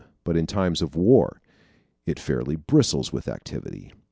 But 0.23 0.35
in 0.35 0.47
times 0.47 0.81
of 0.81 0.95
war 0.95 1.43
it 2.07 2.19
fairly 2.19 2.55
bristles 2.55 3.13
with 3.13 3.27
activity. 3.27 3.93